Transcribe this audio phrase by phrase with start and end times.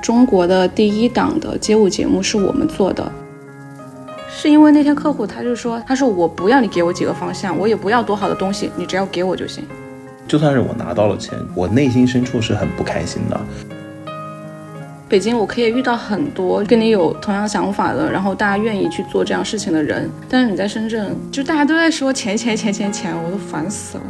[0.00, 3.10] 中国的第一档的街舞节目是我们做的，
[4.28, 9.64] 是因为那天客户他就说，他说我不要你给我几个方向，我也不要多好的东西，你只要给我就行。
[10.26, 13.40] 就算是我拿到了钱，我内心深处是很不开心的。
[15.08, 24.04] 北京我可以遇到很多跟你有同样想法的，然后大家愿意去做这样事情的人，但是你在深圳，就大家都在说钱钱钱钱钱，我都烦死了。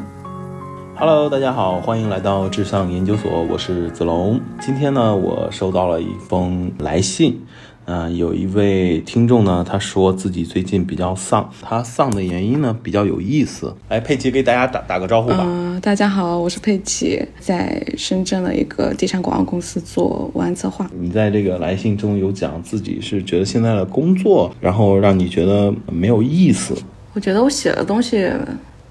[1.00, 4.38] Hello，大家好，欢迎来到智尚研究所，我是子龙。
[4.60, 7.40] 今天呢，我收到了一封来信，
[7.86, 13.74] 嗯，有一位听众呢，他说自己最近比较丧，他丧的原因呢比较有意思。
[13.88, 15.38] 来，佩奇给大家打打个招呼吧。
[15.40, 20.86] 嗯、大家好，我是佩奇，在深圳的一个地产广告公司做文案策划。
[21.00, 26.74] 你在这个来信中有讲自己是觉得现在的工作，然后让你觉得没有意思。
[27.14, 28.30] 我觉得我写的东西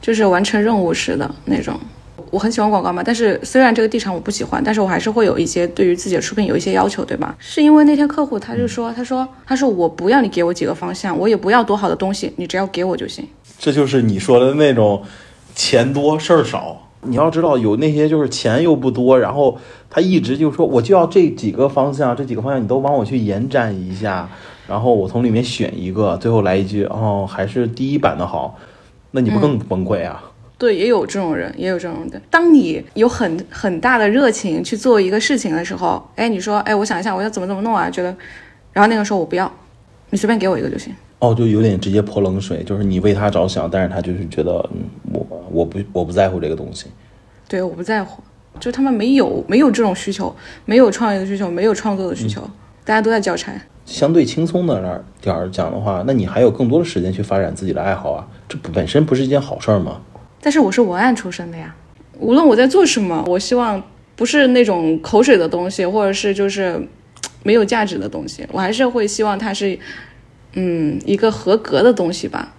[0.02, 1.80] 就是完成任务似的那种。
[2.32, 7.36] 我很喜欢广告嘛，但是虽然这个地产我不喜欢，但是我还是会有一些对于自己的出品有一些要求，对吧？
[7.40, 13.28] 是因为那天客户他就说，他说，他说我不要你给我几个方向，我也不要多好的东西，你只要给我就行。
[13.58, 15.04] 这就是你说的那种
[15.56, 16.86] 钱多事儿少。
[17.02, 19.58] 你要知道，有那些就是钱又不多，然后
[19.90, 24.30] 他一直就说我就要这几个方向，这几个方向你都帮我去延展一下，
[24.68, 28.58] 然后我从里面选一个，最后来一句哦，还是第一版的好，
[29.12, 30.22] 那你不更崩溃啊？
[30.60, 32.22] 对，也有这种人，也有这种的。
[32.30, 37.90] 当你有很很大的热情去做一个事情的时候，哎，你说，哎，我想一下，我要怎么怎么弄啊？
[37.90, 38.14] 觉得，
[38.74, 39.50] 然后那个时候我不要，
[40.10, 40.94] 你随便给我一个就行。
[41.20, 44.82] 哦，就有点直接泼冷水，就是你为他着想，但是他就是觉得，嗯，
[45.14, 46.88] 我我不我不在乎这个东西。
[47.48, 48.22] 对，我不在乎，
[48.60, 50.36] 就他们没有没有这种需求，
[50.66, 52.42] 没有创业的需求，没有创作的需求，
[52.84, 53.54] 大家都在交差。
[53.86, 60.02] 相对轻松的那儿点儿讲的话，那你还有更多的时间去发展自己的爱好啊，这本身不是一件好事儿吗？
[60.42, 61.76] 但是我是文案出身的呀，
[62.20, 63.82] 无论我在做什么，我希望
[64.16, 66.82] 不是那种口水的东西，或者是就是
[67.44, 69.78] 没有价值的东西，我还是会希望它是，
[70.54, 72.54] 嗯，一个合格的东西吧。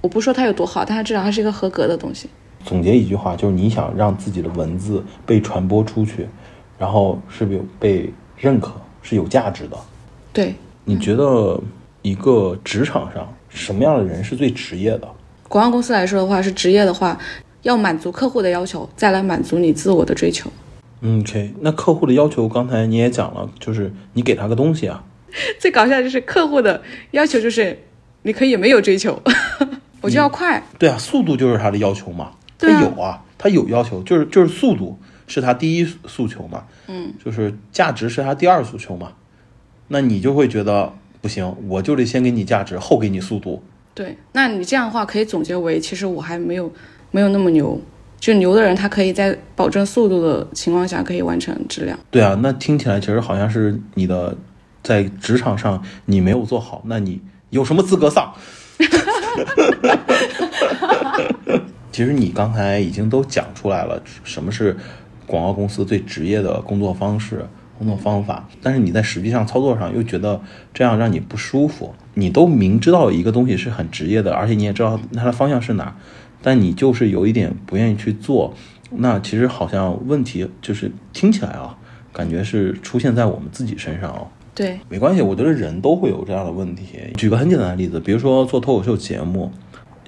[0.00, 2.28] 我不说它有多好，但它至少它是一个合格的东西。
[2.64, 6.26] 总结一句话，就是你想让自己的文字被传播出去，
[6.78, 8.72] 然后是有被认可，
[9.02, 9.76] 是有价值的。
[10.32, 11.60] 对，你觉得
[12.02, 15.08] 一个职场上什么样的人是最职业的？
[15.48, 17.18] 广告公司来说的话，是职业的话，
[17.62, 20.50] 要满足客户的要求，再来满足你自我的追求。
[21.00, 25.02] 嗯，OK，那客户的要求刚才你也讲了，就是你给他个东西啊。
[25.58, 26.82] 最搞笑的就是客户的
[27.12, 27.78] 要求就是，
[28.22, 29.22] 你可以没有追求，
[30.00, 30.62] 我就要快。
[30.78, 32.32] 对啊，速度就是他的要求嘛。
[32.58, 36.64] 对啊他有啊，他有要求，就是就是速度是他第一诉求嘛。
[36.88, 39.12] 嗯，就是价值是他第二诉求嘛。
[39.88, 43.62] 那你就会觉得不行，我就得先给你价值，后给你速度。
[43.98, 46.72] 对，那你这样的话可以总结为，其实我还没有
[47.10, 47.76] 没有那么牛。
[48.20, 51.98] 就牛的人，他可以在保证速度的情况下，可以完成质量。
[52.08, 54.36] 对啊，那听起来其实好像是你的
[54.84, 57.20] 在职场上你没有做好，那你
[57.50, 58.32] 有什么资格丧？
[61.90, 64.76] 其实你刚才已经都讲出来了，什么是
[65.26, 67.44] 广告公司最职业的工作方式、
[67.76, 70.40] 工作方法，但是你在实际上操作上又觉得
[70.72, 71.92] 这样让你不舒服。
[72.18, 75.96] 你都明知道一个东西是很职业的，而且你也知道它的方向是哪，
[76.42, 78.52] 但你就是有一点不愿意去做。
[78.90, 81.76] 那其实好像问题就是听起来啊，
[82.12, 84.26] 感觉是出现在我们自己身上哦。
[84.54, 86.98] 对，没关系，我觉得人都会有这样的问题。
[87.16, 89.52] 举个很简单的例子，比如说做脱口秀节目，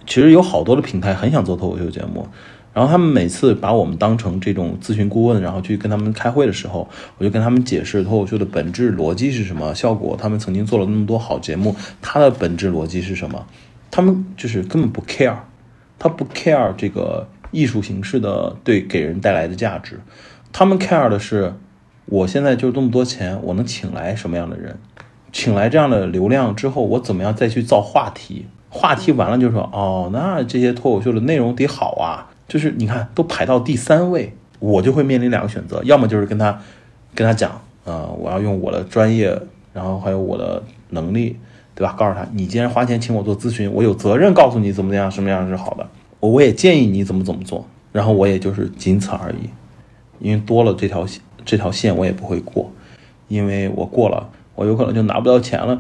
[0.07, 2.27] 其实有好多的平台很想做脱口秀节目，
[2.73, 6.89] 然后他们每次把我们当成这种咨询顾问，然后去跟他们开会的时候，
[7.19, 13.47] 我就跟他们解释脱口秀的本质逻辑是什么，效果他们曾经做了那么多好节目，它的本质逻辑是什么，
[13.91, 15.37] 他们就是根本不 care，
[15.99, 20.01] 他不 care 这个艺术形式的对给人带来的价值，
[20.53, 21.55] 他们 care 的是。
[22.07, 24.81] 我现在就这么多钱，我能请来什么样的人？
[25.31, 28.47] 请来这样的流量之后，我怎么样再去造话题？
[28.69, 32.30] 话题完了就说哦，那这些脱口秀的内容得好啊。
[32.51, 36.61] 就是你看都排到第三位，我就会面临两个选择，要么就是跟他
[37.15, 39.41] 跟他讲，呃，我要用我的专业，
[39.73, 41.37] 然后还有我的能力，
[41.77, 41.95] 对吧？
[41.97, 45.89] 告诉他，你既然花钱请我做咨询，我有责任告诉你怎么样，什么样是好的，
[46.19, 49.49] 我我也建议你怎么怎么做，然后我也就是仅此而已，
[50.19, 51.23] 因为多了这条线。
[51.43, 52.71] 这条线我也不会过，
[53.27, 54.29] 因为我过了，
[54.61, 55.79] 我有可能就拿不到钱了。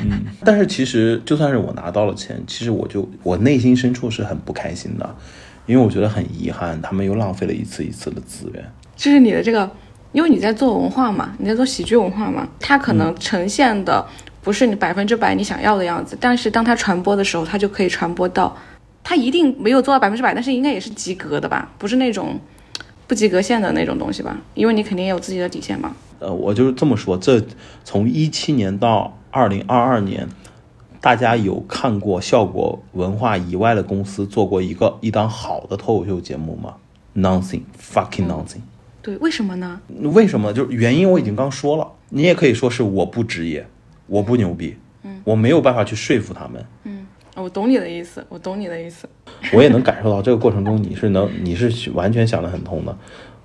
[0.00, 5.16] 嗯，但是其实就算是我拿到了钱，其实我就我内心深处是很不开心的，
[5.66, 8.64] 因为我觉得很遗憾，他们又浪费了一次一次的资源。
[8.94, 9.68] 就是你的这个，
[10.12, 14.06] 因为你在做文化嘛，你在做喜剧文化嘛，它可能呈现的
[14.40, 18.56] 不是你百分之百你想要的样子，但是当它传播的时候，它就可以传播到，
[19.02, 21.68] 它一定没有做到百分之百，但是应该也是及格的吧？
[21.78, 22.38] 不是那种。
[23.12, 25.94] 不及格线的那种东西吧，因为你肯定也有自己的底线嘛。
[26.18, 27.44] 呃，我就是这么说，这
[27.84, 30.26] 从一七年到二零二二年，
[30.98, 36.76] 大家有看过效果文化以外的公司做过一个一档好的脱口秀节目吗
[37.14, 38.62] ？Nothing, fucking nothing。
[39.02, 39.78] 对，为什么呢？
[40.00, 40.50] 为什么？
[40.54, 43.66] 就是原因我已经刚说了，你也可以说是我不职业，
[44.06, 46.64] 我不牛逼，嗯，我没有办法去说服他们。
[46.84, 47.01] 嗯，
[47.34, 49.08] 我懂你的意思，我懂你的意思。
[49.54, 52.96] 我也能感受到这个过程中你是能， 你是完全想得很通的。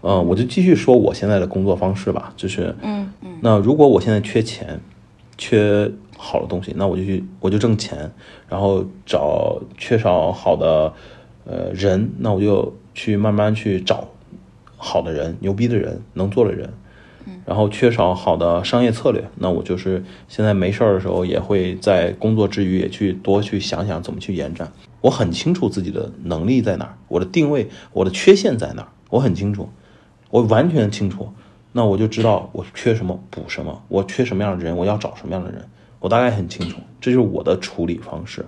[0.02, 4.80] 嗯，我就继续说我现在的工作方式吧，就是，嗯嗯，那如果我现在缺钱，
[5.38, 8.12] 缺好的东西，那我就去，我就挣钱，
[8.48, 10.94] 然后找缺少好的
[11.46, 14.08] 呃人，那我就去慢慢去找
[14.76, 16.72] 好的人、牛逼的人、能做的人。
[17.48, 24.70] 然后缺少好的商业策略，那我就是现在没事儿的时候，也会在工作之余也去多去想想怎么去延展。
[25.00, 29.70] 我很清楚自己的能力在哪儿，我的定位，我的缺陷在哪儿，我很清楚。
[30.30, 31.32] 我完全清楚，
[31.72, 35.64] 那我就知道我缺什么补什么，我缺什么样的人，我要找什么样的人，
[36.02, 38.46] 我大概很清楚，这就是我的处理方式。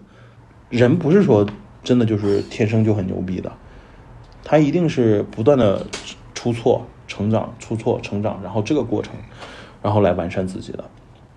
[0.70, 1.48] 人不是说
[1.82, 3.50] 真的就是天生就很牛逼的，
[4.44, 5.88] 他一定是不断的
[6.34, 9.14] 出错、成长、出错、成长，然后这个过程，
[9.82, 10.86] 然后来完善自己的。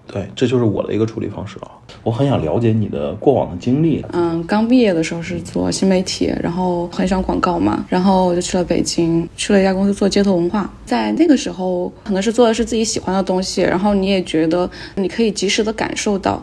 [0.06, 1.70] 对，这就是我的一个处理方式啊。
[2.02, 4.04] 我很想了解你的过往的经历。
[4.12, 10.68] 嗯，刚毕业的时候是做新媒体，然后很想广告嘛，然后我就去了北京，去了一家公司做街头文化。
[10.84, 16.42] 在那个时候，可能是做的是自己喜欢的东西，然后你也觉得你可以及时的感受到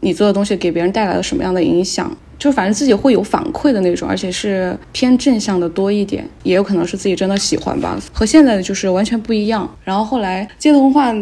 [0.00, 2.14] 你做的东西给别人带来了什么样的影响。
[2.40, 9.68] 就反正自己会有反馈的那种，而且是偏正向的多一点，也有可能是自己真的喜欢吧，和现在的就是完全不一样。
[9.84, 11.12] 然后后来街头文化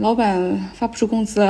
[0.00, 1.44] 老板发不出工资，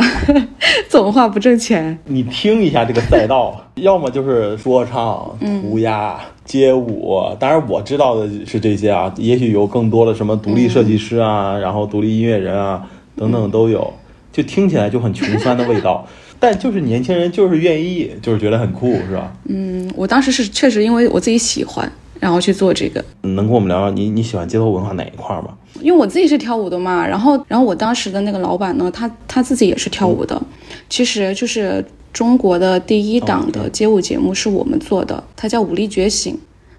[0.89, 1.99] 做文化不挣钱。
[2.07, 12.83] 你听一下这个赛道，要么就是说唱、涂鸦、街舞，当然我知道的是这些啊，也许有更多的什么独立设计师啊，然后独立音乐人啊
[13.15, 13.93] 等等都有，
[14.33, 16.07] 就听起来就很穷酸的味道。
[16.41, 19.33] 但就是年轻人就是愿意，就是觉得很酷，是吧？
[19.47, 21.91] 嗯，我当时是确实因为我自己喜欢，
[22.21, 23.05] 然后去做这个。
[23.23, 25.49] 能跟我们聊聊你你喜欢街头文化哪一块吗？
[25.81, 30.41] 因为我自己是跳舞的嘛，然后然后我当时的那个老板呢，他他自己也是跳舞的，
[30.89, 36.35] 其实就是中国的第一档的街舞节目是我们做的，它叫《武力觉醒》。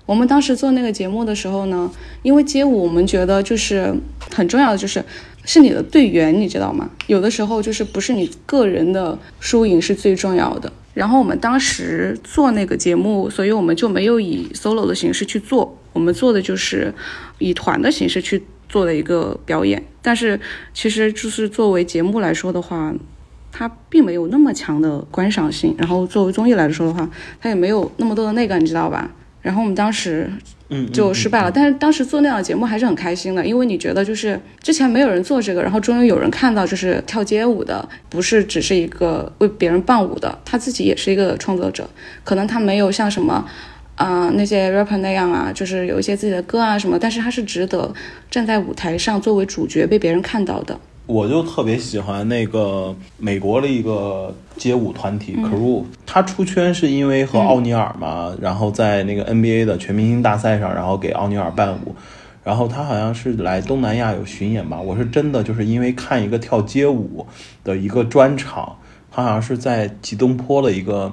[0.06, 1.90] 我们当时做那个节目的时候呢，
[2.24, 3.94] 因为街舞我们觉得就是
[4.32, 5.04] 很重要的就是。
[5.46, 6.90] 是你的队员，你知道吗？
[7.08, 10.72] 有的时候就是不是你个人的输赢是最重要的。
[10.94, 16.94] 然后我们当时做那个节目，所以我们就没有以 solo 的形式去做，我们做的就是
[17.38, 19.82] 以团的形式去做的一个表演。
[20.02, 20.40] 但是
[20.74, 22.94] 其实就是作为节目来说的话，
[23.52, 25.74] 它并没有那么强的观赏性。
[25.78, 27.10] 然后作为综艺来说的话，
[27.40, 29.10] 它也没有那么多的那个，你知道吧？
[29.42, 30.32] 然后我们当时。
[30.72, 31.50] 嗯，就失败了。
[31.52, 41.90] 但是当时做那档节目还是很开心的，因为你觉得就是之前没有人做这个，然后终于有人看到，就是跳街舞的不是只是一个为别人伴舞的，他自己也是一个创作者。
[42.24, 43.44] 可能他没有像什么，
[43.96, 47.92] 啊那些 rapper 那样啊，就是有一些自己的歌啊什么，但是他是值得
[48.30, 50.80] 站在舞台上作为主角被别人看到的。
[51.10, 61.96] 我就特别喜欢那个美国的一个街舞团体 Crew，他出圈是因为和奥尼尔嘛，然后在那个 NBA 的全明星大赛上，然后给奥尼尔伴舞，
[62.44, 64.80] 然后他好像是来东南亚有巡演吧。
[64.80, 67.26] 我是真的就是因为看一个跳街舞
[67.64, 68.78] 的一个专场，
[69.10, 71.12] 他好像是在吉东坡的一个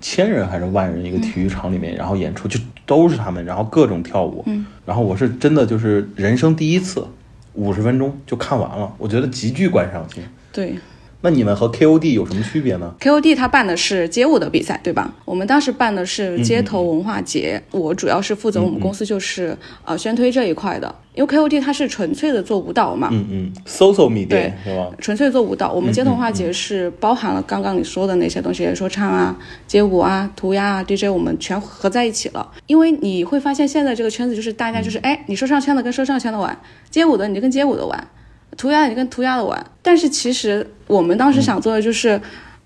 [0.00, 4.44] 千人还是万人一个体育场里面，然后演出就都是他们，然后各种跳舞，
[4.86, 7.04] 然后我是真的就是人生第一次。
[7.54, 10.22] 五十分钟就看完了，我觉得极具观赏性。
[10.52, 10.74] 对，
[11.20, 15.14] 那你们和 KOD 有什么区别呢？KOD 他办的是街舞的比赛，对吧？
[15.24, 20.94] 我们当时办的是街头文化节，我主要是负责我们公司就是呃宣推这一块的。
[21.14, 24.88] 因为 KOD 它是纯粹的做舞蹈嘛，嗯嗯，social media 对是吧？
[24.98, 25.70] 纯粹做舞蹈。
[25.70, 32.50] 我们街头文化节是包含了刚刚你说的那些东西，说唱啊、街舞啊、涂鸦啊、DJ，我们全合在一起了。
[32.66, 36.58] 因为你会发现现在这个圈子就是大家就是哎，你说唱圈的跟说唱圈的玩，
[36.90, 38.08] 街舞的你就跟街舞的玩，
[38.56, 39.62] 涂鸦你跟涂鸦的玩。
[39.82, 42.18] 但是其实我们当时想做的就是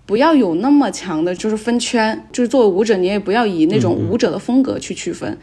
[0.07, 5.37] 不要有那么强的就是分圈，就是作为舞者你也不要以那种舞者的风格去区分。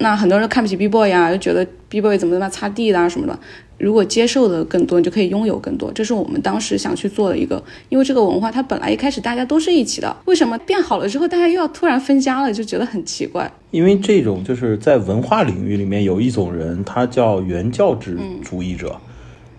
[0.00, 3.38] 那很多人看不起 B boy 呀，就觉得 B boy 怎么怎么擦地啦什么的。
[3.76, 5.92] 如果接受的更多，你就可以拥有更多。
[5.92, 13.50] 这是我们当时想去做的一个，因为这个文化它本来一开始大家都是一起的，为什么变好了之后大家又要突然分家了，就觉得很奇怪。
[13.70, 18.98] 因为这种就是在文化领域里面有一种人，他叫原教旨主义者。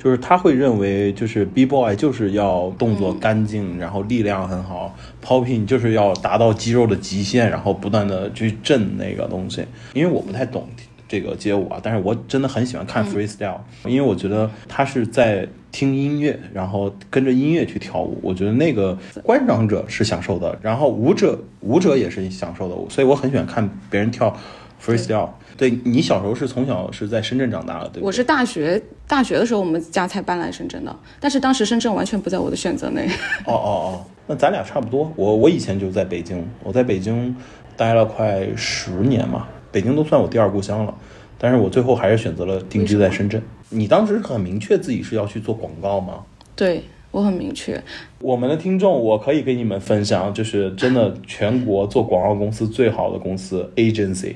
[0.01, 9.63] 就是他会认为，就是 B boy 就是要动作干净，然后力量很好，popping 就是要达到肌肉的极限，然后不断的去震那个东西。
[9.93, 10.67] 因为我不太懂
[11.07, 24.35] 这个街舞啊，但是我真的很喜欢看 freestyle，、因为我觉得他是在听音乐，然后跟着音乐去跳舞，我觉得那个观赏者是享受的，然后舞者舞者也是享受的，所以我很喜欢看别人跳
[24.83, 25.29] freestyle。
[25.57, 28.03] 对你小时候是从小是在深圳长大的，对不对？
[28.03, 33.07] 我是大学大学的时候，我们家才搬来深圳的，但是当时深圳完全不在我的选择内。
[33.45, 35.11] 哦哦哦，那咱俩差不多。
[35.15, 37.35] 我我以前就在北京，我在北京
[37.77, 40.93] 待了快十年嘛，北京都算我第二故乡了。
[41.37, 43.41] 但是我最后还是选择了定居在深圳。
[43.69, 46.23] 你当时很明确自己是要去做广告吗？
[46.55, 47.81] 对我很明确，
[48.19, 54.35] 我们的听众，我可以给你们分享，就是真的全国做广告公司最好的公司 agency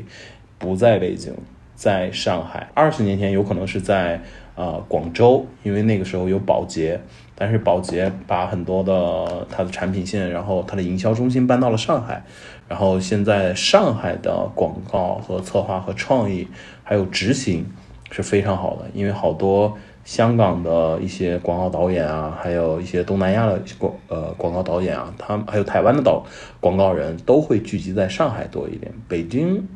[0.65, 1.34] 不在北京，
[1.75, 2.67] 在上海。
[2.74, 4.22] 二十年前有可能是在
[4.55, 7.00] 呃广州，因为那个时候有宝洁，
[7.36, 12.24] 但是宝洁把很多的它的产品线，然后它的营销中心搬到了上海。
[12.67, 16.48] 然后现在上海的广告和策划和创意
[16.84, 17.63] 还有执行
[18.10, 26.25] 是非常好的，因为好多香港的一些广告导演啊，还有一些东南亚的广呃广告导演啊，他们还有台湾的导
[26.60, 29.67] 广告人都会聚集在上海多一点，北京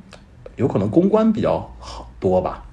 [0.59, 2.65] 有可能公关比较好多吧。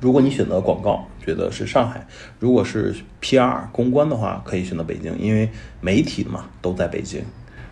[0.00, 2.00] 如果你选择广告，觉得是上海；
[2.40, 2.92] 如果是
[3.22, 5.48] PR 公关的话，可以选择北京，因为
[5.80, 7.22] 媒体嘛都在北京，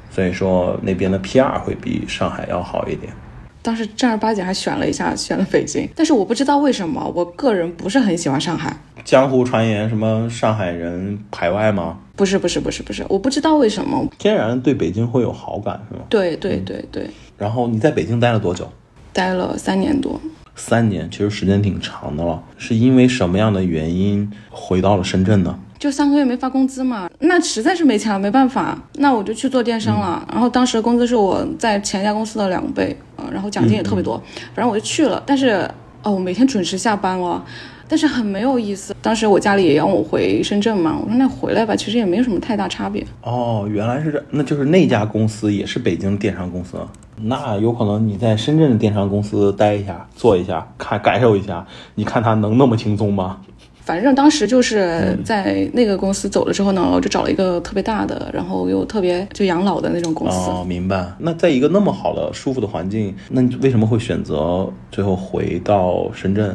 [0.09, 3.13] 所以说那边的 PR 会比上海要好一点。
[3.61, 8.77] 当时正儿八经还选了一下，选了北京，但是我不知道为什么，我个人不是很喜欢上海。
[9.05, 11.99] 江湖传言什么上海人排外吗？
[12.15, 14.07] 不是不是不是不是，我不知道为什么。
[14.17, 16.05] 天然对北京会有好感是吗？
[16.09, 18.71] 对对对对，然后你在北京待了多久？
[19.19, 20.21] 待了三年多。
[20.55, 22.41] 三年，其实时间挺长的了。
[22.57, 25.59] 是因为什么样的原因回到了深圳呢？
[25.77, 30.25] 就三个月没发工资嘛，那实在是没钱了，没办法，那我就去做电商了。
[30.31, 34.23] 然后当时的工资是我在前一家公司的两倍，呃，然后奖金也特别多，
[34.55, 35.21] 反正我就去了。
[35.27, 35.69] 但是
[36.05, 37.45] 哦，我每天准时下班了，
[37.89, 38.95] 但是很没有意思。
[39.01, 43.05] 当时我家里也让我回深圳嘛，我说那回来吧，其实也没有什么太大差别。
[43.23, 46.77] 哦，原来是这，那就是那家公司也是北京电商公司。
[47.21, 53.39] 那有可能你在深圳的电商公司待一下，做一下，看感受一下，你看他能那么轻松吗？
[53.81, 60.51] 反正当时就是在那个公司走了之后呢，我就找了一个特别大的，然后又特别就养老的那种公司。
[60.51, 61.07] 哦，明白。
[61.19, 66.55] 那在一个那么好的、舒服的环境，那你为什么会选择最后回到深圳？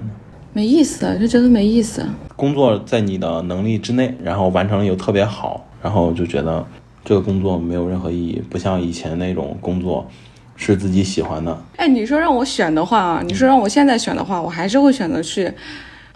[0.54, 2.06] 没意思，就觉得没意思。
[2.36, 6.66] 工作在你的能力之内，然后完成的又特别好，然后就觉得
[7.04, 10.08] 这个工作没有任何意义，不像以前那种工作
[10.56, 11.64] 是自己喜欢的。
[11.78, 15.52] 哎，你说让我选的话，你说让我现在选的话，我还是会选择去，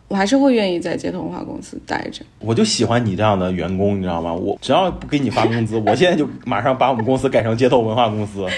[0.08, 2.24] 我还是会愿意在街头文化公司待着。
[2.40, 4.34] 我就喜欢你这样的员工，你知道吗？
[4.34, 8.46] 我只要不给你发工资，我现在就马上把我们公司改成街头文化公司。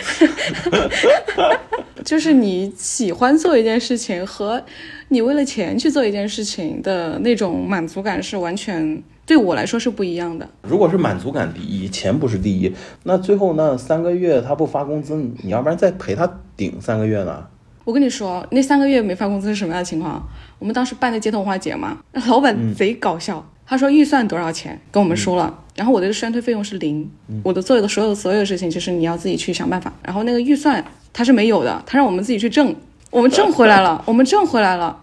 [2.05, 4.63] 就是你喜欢做一件事情和
[5.09, 10.47] 你为了钱去做一件事情的那种满足感是完全对我来说是不一样的。
[10.63, 17.45] 如果是满足感第一，钱不是第一，那最后那三个月他不发工资，你要不然再陪他顶三个月呢？
[17.83, 20.25] 我跟你说，那三个月没发工资是什么样的情况？
[20.59, 21.97] 我们当时办的街头文化节嘛，
[22.27, 27.09] 老板贼搞笑，他说预算多少钱跟我们说了，然后我的宣推费用是零，
[27.43, 32.75] 我的做的所有所有事情就是你要自己去想办法，然后那个预算他是没有的，他让我们自己去挣，
[33.09, 34.99] 我们挣回来了， 我们挣回来了。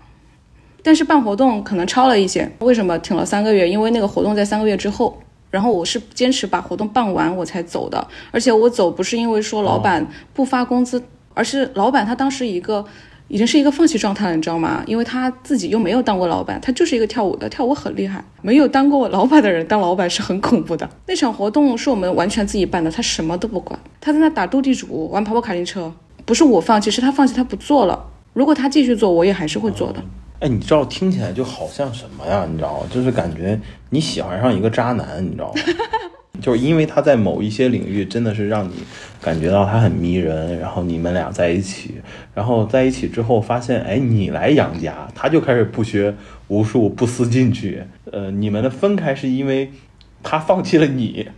[0.83, 3.69] 但是办活动可能超了一些，为什么挺了三个月？
[3.69, 5.21] 因为那个活动在三个月之后，
[5.51, 11.03] 然后我是坚持把活动办完我才走的，而且我走不是因为说老板不发工资，
[11.35, 12.85] 而是老板他当时一个
[13.29, 14.83] 已经是一个放弃状态了，你知道吗？
[14.87, 20.89] 因为他自己又没有当过老板，他就是一个跳舞的，跳舞很厉害，没有当过老板的人当老板是很恐怖的。
[21.07, 25.93] 那场活动是我们完全自己办的，他什么都不管，他在那打斗地主，玩跑跑卡丁车，
[26.25, 28.07] 不是我放弃，是他放弃，他不做了。
[28.33, 30.03] 如果他继续做，我也还是会做的。
[30.41, 32.47] 哎，你知道听起来就好像什么呀？
[32.49, 32.87] 你知道吗？
[32.91, 33.59] 就是感觉
[33.91, 35.61] 你喜欢上一个渣男，你知道吗？
[36.41, 38.73] 就是因为他在某一些领域真的是让你
[39.21, 41.95] 感觉到他很迷人，然后你们俩在一起，
[42.35, 46.15] 然后在一起之后发现，哎，你来养家，他就开始不学
[46.49, 47.83] 无术，不思进取。
[48.13, 49.71] 呃，你们的分开是因为
[50.23, 51.29] 他放弃了你。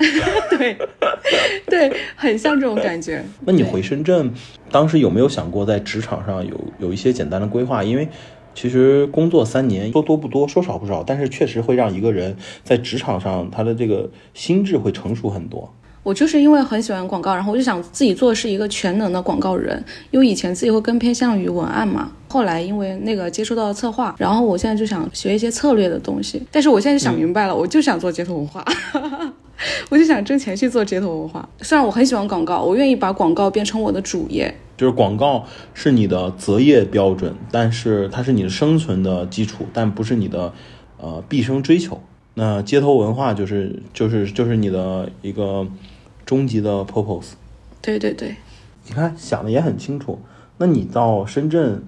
[0.50, 0.78] 对，
[1.66, 3.22] 对，很像这种感觉。
[3.44, 4.32] 那你回深圳，
[4.70, 7.84] 当时有没有想过在职场上有有一些简单的规划？
[7.84, 8.08] 因为
[8.54, 15.72] 其实工作三年，说多不多，说少不少，但是确实会让一个人在职场上他的这个心智会成熟很多。
[16.02, 22.10] 我就是因为很喜欢广告，然后我就想自己做是一个全能的广告人，因为以前自己会更偏向于文案嘛。
[22.26, 26.42] 后来因为那个接触到了策划，然后我现在就想学一些策略的东西。
[26.50, 28.64] 但是我现在就想明白了，我就想做街头文化，
[29.90, 31.46] 我就想挣钱去做街头文化。
[31.60, 35.44] 虽然我很喜欢广告，我愿意把广告变成我的主业，就是广告
[35.74, 40.54] 是你的择业标准，但是它是你的生存的基础，但不是你的
[40.96, 42.00] 呃毕生追求。
[42.32, 45.68] 那街头文化就是就是就是你的一个
[46.24, 47.32] 终极的 purpose。
[47.82, 48.34] 对对对，
[48.86, 50.18] 你看想的也很清楚。
[50.56, 51.82] 那你到深圳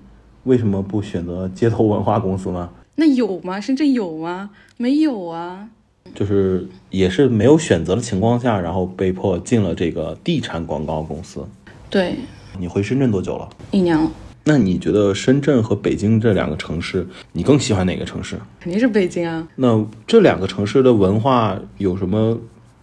[0.44, 2.68] 为什么不选择街头文化公司呢？
[2.96, 3.58] 那有吗？
[3.58, 4.50] 深圳有吗？
[4.76, 5.70] 没有啊。
[6.14, 11.42] 就是也是没有选择的情况下，然后被迫进了这个地产广告公司。
[11.88, 12.16] 对，
[12.58, 13.48] 你回深圳多久了？
[13.70, 14.10] 一年了。
[14.44, 18.36] 那你觉得深圳和北京这两个城市，你更喜欢哪个城市？
[18.60, 19.46] 肯定是北京啊。
[19.54, 22.36] 那这两个城市的文化有什么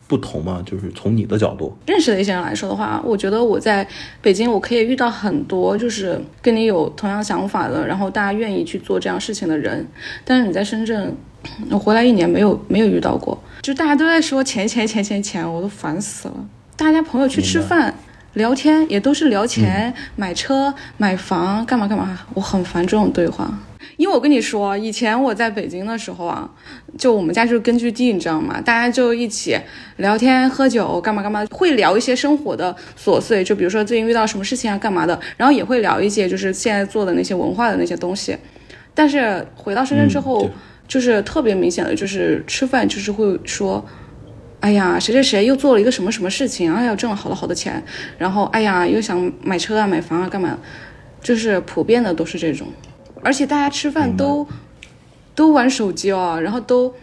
[0.08, 0.64] 不同吗？
[0.66, 3.86] 就是从你的角度认识的一些人来说的话，我觉得我在
[4.22, 9.86] 北京我可以遇到很多就是跟你有同样想法的，然后大家愿意去做这样事情的人。
[10.24, 11.14] 但是你在深圳，
[11.70, 16.36] 我回来一年没有没有遇到过，就大家都在说钱钱钱钱钱，我都烦死了。
[16.78, 17.94] 大家朋友去吃饭。
[18.34, 23.52] 聊天也都是聊钱、买车、买房，干嘛干嘛，我很烦这种对话。
[23.98, 26.50] 因为我跟你说，以前我在北京的时候啊，
[26.98, 28.62] 就我们家就是根据地，你知道吗？
[28.62, 29.58] 大家就一起
[29.98, 38.38] 聊天、喝酒，干嘛干嘛，会聊一些生活的琐碎，就比如说最近遇到什么事情啊，干嘛的，然后也会聊一些就是现在做的那些文化的那些东西。
[38.94, 40.50] 但是回到深圳之后，
[40.88, 43.84] 就是特别明显的就是吃饭就是会说。
[44.62, 46.74] 哎呀，谁谁谁又做了一个什么什么事情？
[46.74, 47.82] 哎呀，挣了好多好多钱，
[48.18, 50.58] 然后哎呀，又想买车啊、买房啊，干嘛？
[51.22, 52.68] 就是普遍的都是这种，
[53.24, 54.46] 而且大家吃饭都
[55.36, 56.94] 都玩手机哦，然后都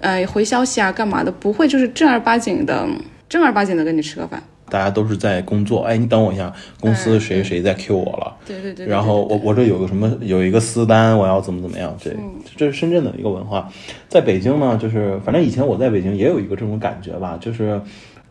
[0.00, 1.30] 呃回消息啊，干嘛的？
[1.30, 2.86] 不会就是正儿八经的
[3.28, 4.42] 正儿八经的跟你吃个饭。
[4.70, 6.50] 大家都是在工作，哎，你等我一下，
[6.80, 8.31] 公司谁谁在 Q 我了？
[8.46, 8.86] 对对对。
[8.86, 11.96] 然后我我这有个什么有一个私单，我要怎么怎么样？
[12.00, 12.10] 这，
[12.56, 13.68] 这是深圳的一个文化。
[14.08, 17.80] 在北京呢，就是反正以前我在北京也有一个这种感觉吧，就是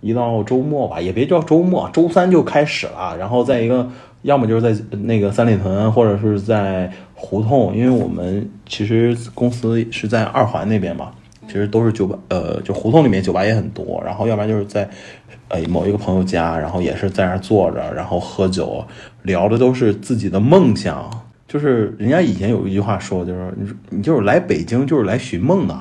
[0.01, 3.15] 一到周末吧，也别叫周末，周三就开始了。
[3.17, 3.89] 然后在一个
[4.23, 11.11] 要么就是在那个三里屯，或者是在胡同，因为我们其实公司是在二环那边嘛，
[11.51, 14.01] 其实都是酒吧，呃，就胡同里面酒吧也很多。
[14.05, 14.89] 然后要不然就是在。
[15.53, 18.85] 呃，某一个朋友家，然后也是在那儿坐着，然后喝酒，
[19.23, 21.11] 聊的都是自己的梦想。
[21.45, 25.77] 就是人家以前有一句话说，就是你你就是来北京就是来寻梦的，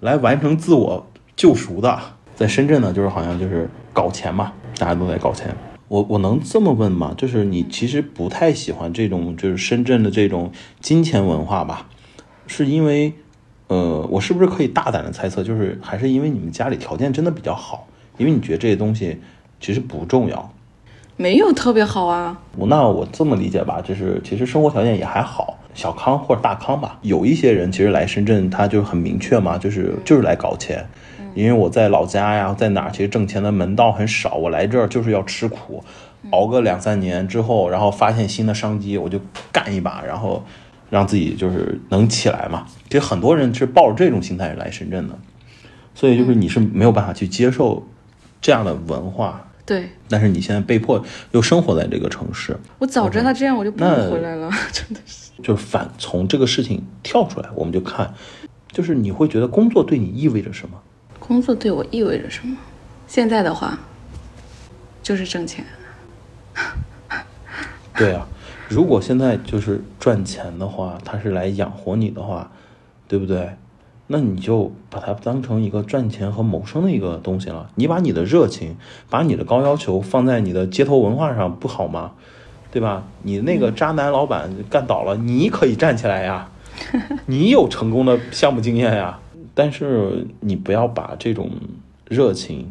[0.00, 1.98] 来完成自我救赎的。
[2.36, 5.56] 在深圳呢，就是好像就是搞钱嘛，大家都在搞钱。
[5.88, 7.14] 我我能这么问吗？
[7.16, 11.88] 就是你其实不太喜欢这种就是深圳的这种金钱文化吧？
[12.46, 13.14] 是因为，
[13.68, 17.86] 呃，我是不是可以大胆的猜测，就是还是因为你们家里条件真的比较好？
[18.18, 19.20] 因为你觉得这些东西
[19.60, 20.52] 其实不重要，
[21.16, 22.38] 没有特别好啊。
[22.56, 26.98] 那我这么理解吧，就是其实生活条件也还好，小康或者大康吧。
[27.02, 30.86] 有一些人其实来深圳，他就很明确嘛，就是就是来搞钱。
[31.34, 35.82] 因为我在老家呀，在哪儿其实挣钱的门道很少，我来这儿就是要吃苦，
[36.30, 39.18] 熬个两三年之后，然后发现新的商机，我就
[39.50, 40.44] 干一把，然后
[40.94, 42.66] 让自己就是能起来嘛。
[42.88, 45.18] 其实很多人是抱着这种心态来深圳的，
[45.94, 47.84] 所以就是你是没有办法去接受。
[48.40, 52.54] 这样的文化，对，但是你现在被迫又生活在这个城市。
[52.78, 55.30] 我早知道这样，我就不会回来了， 真的是。
[55.42, 58.12] 就是反从这个事情跳出来，我们就看，
[58.70, 60.78] 就是你会觉得工作对你意味着什么？
[61.18, 62.54] 工作对我意味着什么？
[63.06, 63.78] 现在的话，
[65.02, 65.64] 就是挣钱。
[67.96, 68.28] 对啊，
[68.68, 72.50] 如果现在就是赚钱的话，他是来养活你的话，
[73.06, 73.50] 对不对？
[74.06, 77.70] 那你就把它当成一个赚钱和谋生的一个东西了。
[77.74, 78.76] 你把你的热情，
[79.08, 82.12] 把你的高要求放在你的街头文化上，不好吗？
[82.70, 83.04] 对吧？
[83.22, 86.50] 你那个渣男老板干倒了，你可以站起来呀，
[87.26, 89.20] 你有成功的项目经验呀。
[89.54, 91.48] 但是你不要把这种
[92.08, 92.70] 热情，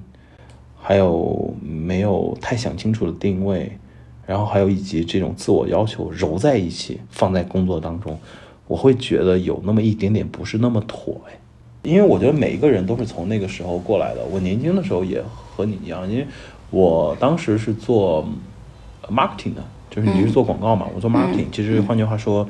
[0.80, 3.80] 还有没有太想清楚的定位，
[4.26, 8.20] 然后还有以及这种自我要求揉在一起，放在工作当中。
[8.68, 11.38] 我会觉得有那么一点点不是那么妥哎，
[11.84, 14.24] 因为我觉得每一个人都是从那个时候过来的。
[14.32, 15.22] 我年轻的时候也
[15.56, 16.26] 和你一样，因为
[16.72, 18.26] 我当时是做
[19.10, 21.48] marketing 的，就是你是做广告嘛，我做 marketing。
[21.52, 22.48] 其实换句话说，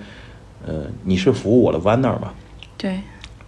[0.65, 2.33] 呃，你是服务我的 winner 嘛？
[2.77, 2.99] 对。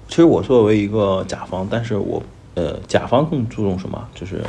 [0.08, 2.22] 其实我作为一个甲方，但是我
[2.56, 4.08] 呃，甲方更注重什么？
[4.14, 4.42] 就是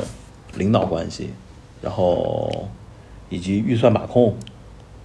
[0.55, 1.29] 领导关系，
[1.81, 2.67] 然后
[3.29, 4.35] 以及预算把控，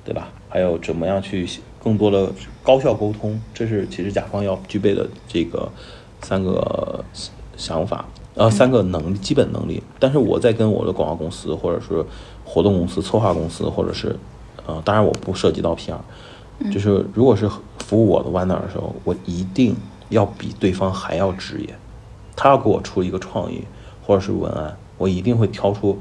[0.04, 0.28] 对吧？
[0.48, 1.48] 还有怎么样去？
[1.84, 2.30] 更多的
[2.62, 5.68] 高效沟通，这是其实甲方要具备的这个
[6.20, 7.04] 三个
[7.56, 8.04] 想法，
[8.36, 9.82] 呃，三个能基本能力。
[9.98, 12.04] 但是我在跟我的广告公司，或者是
[12.44, 14.16] 活动公司、策划公司，或者是
[14.64, 15.96] 呃，当然我不涉及到 PR，
[16.72, 19.74] 就是如果是服务我的 winner 的时候，我一定
[20.10, 21.74] 要比对方还要职业。
[22.36, 23.64] 他要给我出一个创意
[24.06, 25.98] 或者是文案，我一定会挑出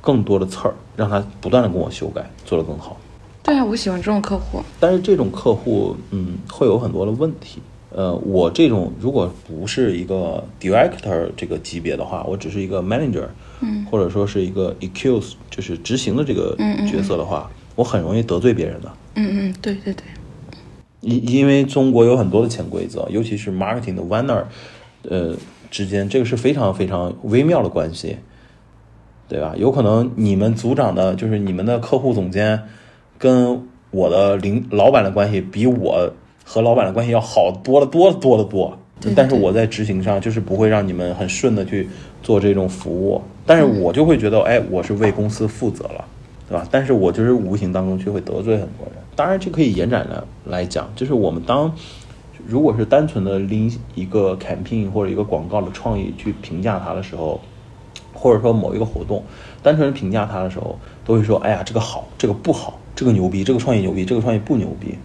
[0.00, 2.96] 更多的刺儿，让他不断的跟我修改，做得更好。
[3.42, 4.62] 对啊，我喜欢这种客户。
[4.78, 7.60] 但是这种客户，嗯，会有很多的问题。
[7.92, 13.26] 呃，我这种如果不是一个 director 这个级别的话，我只是一个 manager，
[13.60, 18.92] 嗯，或者说是一个 EQ，就是执行的这个角色的话，我很容易得罪别人的。
[19.16, 20.04] 嗯嗯，对对对。
[21.00, 24.44] 因因为中国有很多的潜规则，尤其是 marketing 的 winner，
[25.08, 25.34] 呃，
[25.70, 28.18] 之间这个是非常非常微妙的关系，
[29.30, 29.54] 对吧？
[29.56, 32.60] 有可能你们组长的，就是你们的客户总监，
[33.16, 33.62] 跟
[33.92, 36.12] 我的领老板的关系比我
[36.44, 38.76] 和老板的关系要好多了多多的多，
[39.14, 41.88] 但是我在执行上就是不会让你们很顺的去
[42.24, 46.04] 做这种服务，但是我就会觉得，哎，我是为公司负责了，
[46.48, 46.66] 对吧？
[46.68, 48.96] 但是我就是无形当中就会得罪很多人。
[49.14, 51.72] 当然，这可以延展的来讲，就是我们当
[52.46, 57.40] 如果是单纯的拎一个 campaign 或者一个广告的创意去评价它的时候，
[58.12, 59.24] 或者说某一个活动，
[59.62, 64.96] 单纯评价它的时候，都会说：“哎呀，这个好，这个不好，这个牛逼，这个创意牛逼，这个创意不牛逼。”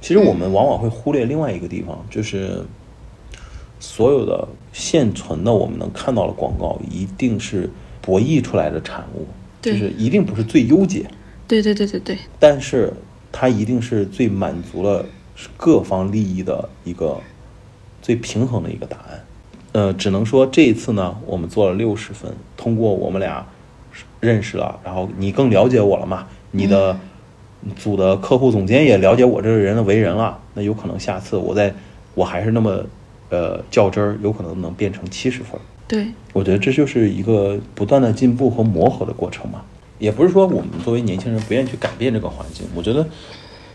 [0.00, 2.64] 其实我们往往会忽略另外一个地方，就是
[3.78, 9.26] 所有的现存的我们能看到的广告，一定是博弈出来的产物，
[9.62, 11.06] 就是一定不是最优解。
[11.46, 12.18] 对对对对对。
[12.38, 12.92] 但是。
[13.32, 15.06] 它一定是最满足了
[15.56, 17.20] 各方利益的一个
[18.02, 19.24] 最平衡的一个答案。
[19.72, 22.32] 呃，只能说这一次呢，我们做了六十分。
[22.56, 23.46] 通过我们俩
[24.20, 26.26] 认识了，然后你更了解我了嘛？
[26.50, 26.98] 你的
[27.76, 30.38] 组的客户总监也了解我这个人的为人了。
[30.54, 31.72] 那有可能下次我在
[32.14, 32.84] 我还是那么
[33.28, 35.60] 呃较真儿，有可能能变成七十分。
[35.86, 39.62] 对，我觉得这就是一个不断的进步和磨合的过程嘛。
[39.98, 43.06] 也不是说我们作为年轻人不愿意去改变这个环境，我觉得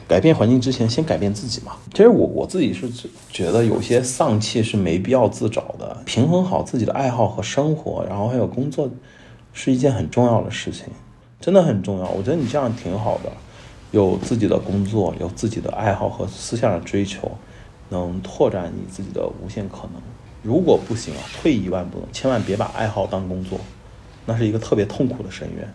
[0.08, 1.74] 改变环境之前先改变自己嘛。
[1.92, 2.90] 其实我我自己是
[3.32, 8.90] 觉得有些丧气是没必要自找的，平衡好自己的爱好和生活，然后还有工作，
[9.54, 10.86] 是一件很重要的事情，
[11.42, 12.08] 真的很重要。
[12.10, 13.32] 我觉得你这样挺好的，
[13.92, 17.32] 有自己的工作，有自己的爱好和思想的追求，
[17.90, 20.02] 能拓展你自己的无限可能。
[20.44, 23.60] 如果不行啊，退一万步，千万别把爱好当工作，
[24.28, 25.74] 那是一个特别痛苦的深渊。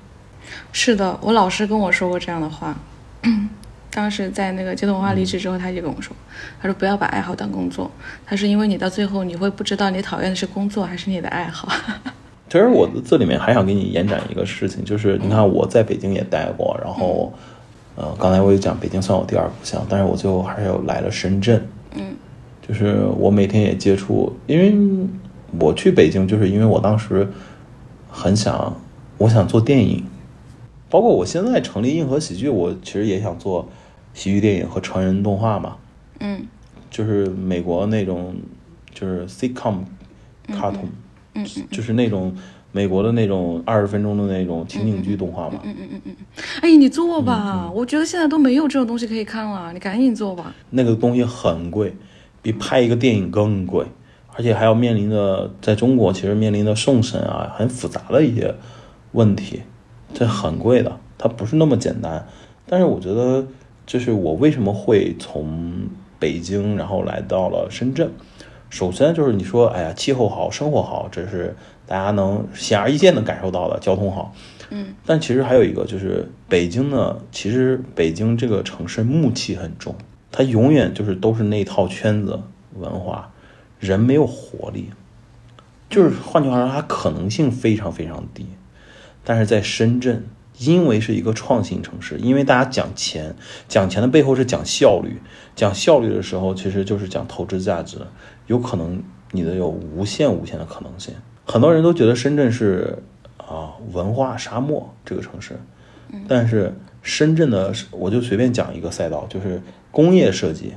[0.71, 2.79] 是的，我老师跟我说过这样的话。
[3.93, 6.15] 当时在那个街头文化离职之后，他就跟我说
[6.63, 7.91] ：“他说不要把爱好当工作。
[8.25, 11.69] 他说因为你到最后你会不知道你讨厌的是工作还是你的爱好。
[12.49, 17.33] ”其实我这里面还想给你延展一个事情，就是你看我在北京也待过，然后
[17.97, 21.65] 呃，刚才我也讲北京算我第二故乡，但是我最后还是又来了深圳。
[21.95, 22.15] 嗯，
[22.67, 24.75] 就是我每天也接触，因为
[25.59, 27.29] 我去北京就是因为我当时
[28.09, 28.77] 很想，
[29.19, 30.05] 我想做电影。
[30.89, 33.69] 包括我现在成立硬核喜剧，我其实也想做
[34.15, 35.77] 喜剧电影和成人动画嘛。
[36.21, 36.47] 嗯，
[36.91, 38.35] 就是美国那种，
[38.93, 39.79] 就是 sitcom
[40.49, 40.89] cartoon，
[41.35, 42.35] 嗯就是那种
[42.73, 45.61] 美国的那种二十分钟的那种情景剧动画嘛。
[45.63, 46.17] 嗯嗯嗯嗯。
[46.61, 50.55] 哎，你做吧，我觉得现在都没有这种东西可以看了，你赶紧做吧。
[50.71, 51.95] 那个东西很贵，
[52.43, 53.87] 比拍一个电影更贵，
[54.37, 58.55] 而且还要面临着在中国其实面临的送审啊，很复杂的一些
[59.13, 59.63] 问题。
[60.13, 62.27] 这很贵的，它不是那么简单。
[62.67, 63.47] 但是我觉得，
[63.91, 65.89] 就是我为什么会从
[66.21, 68.09] 北京然后来到了深圳。
[68.69, 71.57] 首先就是你说，哎呀，气候好，生活好，这是
[71.89, 73.81] 大家能显而易见的感受到的。
[73.81, 74.33] 交通好，
[74.71, 74.95] 嗯。
[75.05, 79.97] 但其实还有一个，就是北京呢，其实北京这个城市暮气很重，
[80.31, 82.39] 它永远就是都是那套圈子
[82.77, 83.33] 文化，
[83.81, 84.91] 人没有活力。
[85.89, 88.47] 就是换句话说，它可能性非常非常低。
[89.25, 90.27] 但是在深圳，
[90.61, 93.35] 因为是一个创新城市，因为大家讲钱，
[93.67, 95.19] 讲钱的背后是讲效率，
[95.57, 97.97] 讲效率的时候，其实就是讲投资价值，
[98.47, 101.15] 有可能你的有无限无限的可能性。
[101.47, 102.99] 很多人都觉得深圳是
[103.39, 105.59] 啊文化沙漠这个城市，
[106.29, 110.75] 但是深圳的，我就随便讲一个赛道，就是工业设计，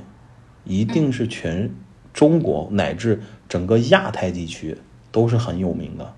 [0.64, 1.70] 一定是全
[2.14, 3.20] 中国乃至
[3.50, 4.78] 整个亚太地区
[5.12, 6.14] 都是很有名的，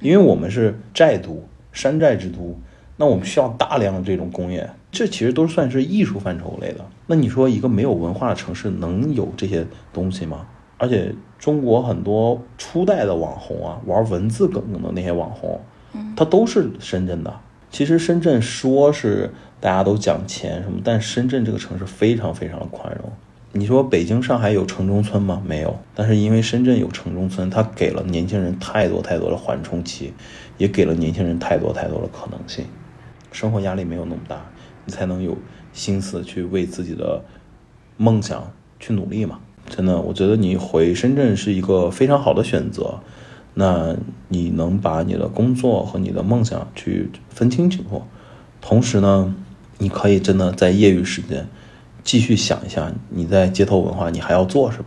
[0.00, 1.46] 因为我们是寨都。
[1.72, 2.58] 山寨之都，
[3.00, 6.84] 那我们需要大量的这种工业，这其实都算是艺术范畴类的。
[7.06, 10.46] 那你说一个没有文化的城市能有这些东西吗？
[10.76, 15.58] 而且中国很多初代的网红啊，玩文字梗的那些网红，
[16.14, 17.34] 他都是深圳的。
[17.70, 23.10] 其实深圳说是大家都讲钱什么，但深圳这个城市非常非常的宽容。
[23.52, 25.42] 你说北京、上海有城中村吗？
[25.46, 25.74] 没有。
[25.94, 30.12] 但是因为深圳有城中村，它给了年轻人太多太多的缓冲期。
[30.58, 32.66] 也给了年轻人太多太多的可能性，
[33.32, 34.44] 生活压力没有那么大，
[34.84, 35.36] 你才能有
[35.72, 37.22] 心思去为自己的
[37.96, 39.38] 梦想去努力嘛。
[39.68, 43.00] 真的，我觉得你回深圳是一个非常好的选择，
[43.54, 43.94] 那
[44.28, 48.08] 你能把你的工作和你的梦想去分清情况，
[48.60, 49.34] 同时呢，
[49.78, 51.46] 你可以真的在业余时间
[52.02, 54.86] 继续想一下你在街头文化你还要做什么。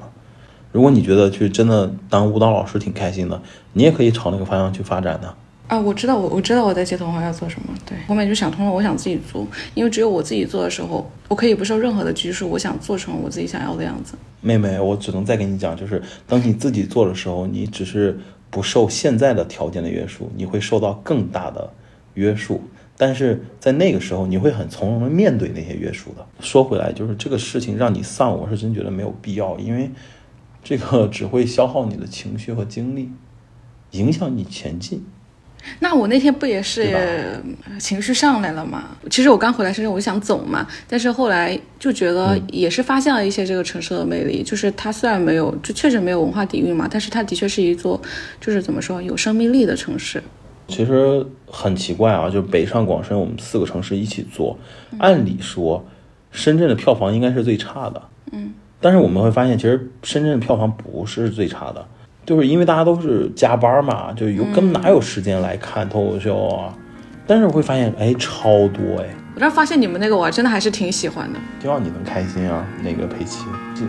[0.71, 3.41] 如果你觉得去真的当舞蹈老师挺开心的，
[3.73, 5.33] 你也可以朝那个方向去发展的。
[5.67, 7.67] 啊我知道，我我知道我在街头文化要做什么。
[7.85, 14.15] 对，后面就想通了，我想自己做，因为只有我自己做的时候，我可以不受任何的拘束，我想做成我自己想要的样子。
[14.41, 21.71] 妹妹，我只能再跟你讲，就是当你自己做的时候，你只是不受现在的条件的约束，你会受到更大的
[22.15, 22.61] 约束。
[22.95, 26.23] 但是在那个时候，你会很从容的面对那些约束的。
[26.41, 29.89] 说回来，就是这个事情让你丧，我是真觉得没有必要，因为
[30.63, 33.09] 这个只会消耗你的情绪和精力，
[33.91, 35.03] 影响你前进。
[35.79, 37.41] 那我那天不也是
[37.79, 38.95] 情绪上来了吗？
[39.09, 48.01] 其实我刚回来深圳，我就想走嘛，但是后来就觉得也是发现了一些这个城市的魅力，就是它虽然没有，就确实没有文化底蕴嘛，但是它的确是一座，
[48.39, 50.21] 就是怎么说有生命力的城市。
[50.67, 54.57] 其实很奇怪啊，就北上广深我们四个城市一起做，
[54.97, 55.85] 按理说
[56.31, 61.85] 深圳的票房应该是最差的，嗯，但是我们会发现，其实深圳的票房不是最差的。
[62.25, 66.73] 就是因为大家都是加班嘛，就有根本哪有时间来看脱口秀啊？
[67.25, 69.05] 但是我会发现，哎，超多哎！
[69.35, 71.39] 我这发现你们那个，我真的还是挺喜欢的。
[71.61, 73.45] 希望你能开心啊，那个佩奇，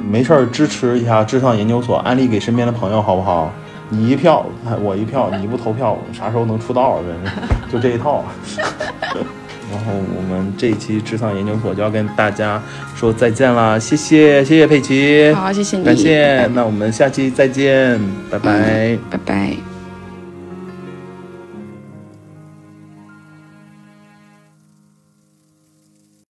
[0.08, 3.52] 没事儿支持一下智尚研究所，安利给身边的朋友好不好？
[3.90, 4.46] 你一票，
[4.82, 7.00] 我一票，你不投票，啥时候能出道？
[7.02, 8.24] 真是，就这一套。
[9.74, 12.62] 然后我们这一期智丧研究所就要跟大家
[12.94, 19.73] 说再见了，谢谢谢谢佩奇，好谢谢你，感谢，那我们下期再见，拜拜，拜拜。